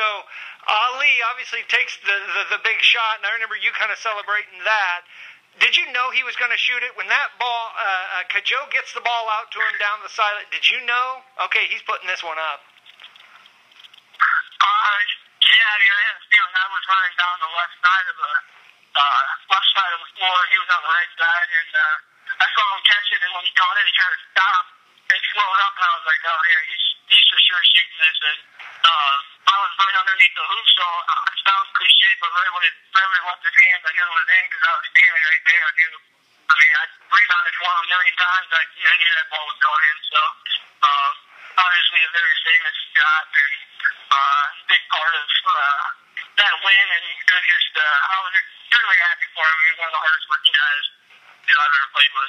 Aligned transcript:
so 0.00 0.08
Ali 0.64 1.12
obviously 1.28 1.60
takes 1.68 1.92
the, 2.00 2.16
the, 2.16 2.56
the 2.56 2.60
big 2.64 2.80
shot, 2.80 3.20
and 3.20 3.28
I 3.28 3.36
remember 3.36 3.60
you 3.60 3.68
kind 3.76 3.92
of 3.92 4.00
celebrating 4.00 4.64
that. 4.64 5.04
Did 5.60 5.76
you 5.76 5.84
know 5.92 6.08
he 6.08 6.24
was 6.24 6.40
going 6.40 6.48
to 6.48 6.56
shoot 6.56 6.80
it 6.80 6.96
when 6.96 7.04
that 7.12 7.36
ball? 7.36 7.64
Uh, 7.76 7.84
uh, 7.84 8.24
Kwadzo 8.32 8.64
gets 8.72 8.96
the 8.96 9.04
ball 9.04 9.28
out 9.36 9.52
to 9.52 9.58
him 9.60 9.76
down 9.76 10.00
the 10.00 10.08
side. 10.08 10.40
Did 10.48 10.64
you 10.64 10.80
know? 10.88 11.20
Okay, 11.50 11.68
he's 11.68 11.84
putting 11.84 12.08
this 12.08 12.24
one 12.24 12.38
up. 12.40 12.64
Uh, 14.60 15.00
yeah, 15.44 15.68
mean, 15.80 15.92
I 15.92 16.02
had 16.06 16.16
a 16.16 16.24
feeling 16.32 16.54
I 16.54 16.66
was 16.70 16.84
running 16.88 17.16
down 17.20 17.34
the 17.44 17.52
left 17.56 17.76
side 17.80 18.06
of 18.08 18.16
the 18.16 18.34
uh, 18.94 19.24
left 19.52 19.68
side 19.74 19.92
of 19.96 20.00
the 20.00 20.10
floor. 20.16 20.36
He 20.48 20.56
was 20.60 20.70
on 20.70 20.80
the 20.80 20.92
right 20.92 21.12
side, 21.18 21.50
and 21.50 21.70
uh, 21.76 21.96
I 22.40 22.46
saw 22.46 22.64
him 22.76 22.82
catch 22.88 23.08
it. 23.10 23.20
And 23.20 23.32
when 23.36 23.44
he 23.44 23.52
caught 23.52 23.76
it, 23.80 23.84
he 23.84 23.92
tried 23.96 24.14
to 24.16 24.22
stop 24.32 24.64
and 25.10 25.20
slowed 25.34 25.60
up, 25.66 25.72
and 25.76 25.84
I 25.84 25.92
was 25.98 26.06
like, 26.06 26.22
oh 26.24 26.40
yeah, 26.46 26.62
he's 26.70 26.84
he's 27.10 27.26
for 27.26 27.40
sure 27.42 27.62
shooting 27.74 27.98
this. 27.98 28.18
And 28.22 28.40
uh, 28.86 29.16
I 29.50 29.56
was 29.66 29.72
right 29.82 29.89
underneath 30.20 30.36
the 30.36 30.48
hoop, 30.52 30.66
so 30.76 30.84
it 30.84 31.38
sounds 31.48 31.68
cliche, 31.80 32.12
but 32.20 32.28
right 32.28 32.52
when 32.52 32.64
it 32.68 32.76
right 32.92 33.24
left 33.24 33.40
his 33.40 33.56
hands, 33.56 33.82
I 33.88 33.90
knew 33.96 34.04
it 34.04 34.12
was 34.20 34.28
in 34.28 34.44
because 34.52 34.64
I 34.68 34.72
was 34.76 34.84
standing 34.92 35.24
right 35.32 35.44
there. 35.48 35.64
I 35.64 35.72
knew. 35.80 35.92
I 36.44 36.52
mean, 36.60 36.72
I 36.76 36.84
rebounded 37.08 37.54
for 37.56 37.68
him 37.72 37.80
a 37.80 37.88
million 37.88 38.16
times. 38.20 38.48
I, 38.52 38.62
I 38.68 38.94
knew 39.00 39.12
that 39.16 39.28
ball 39.32 39.46
was 39.48 39.60
going 39.64 39.80
in. 39.80 39.96
So, 40.12 40.20
uh, 40.84 41.10
obviously, 41.56 42.00
a 42.04 42.10
very 42.12 42.36
famous 42.44 42.76
shot 42.92 43.24
and 43.32 43.54
uh, 44.12 44.44
big 44.68 44.82
part 44.92 45.14
of 45.14 45.24
uh, 45.24 45.84
that 46.36 46.54
win. 46.68 46.86
And 47.00 47.04
it 47.16 47.32
was 47.32 47.46
just, 47.48 47.72
uh, 47.80 48.12
I 48.12 48.16
was 48.20 48.32
really 48.76 49.00
happy 49.08 49.28
for 49.32 49.40
him. 49.40 49.56
He 49.56 49.68
was 49.72 49.78
one 49.80 49.88
of 49.88 49.96
the 49.96 50.04
hardest 50.04 50.26
working 50.28 50.52
guys 50.52 50.84
know, 51.48 51.64
I've 51.64 51.76
ever 51.80 51.90
played 51.96 52.12
with. 52.12 52.28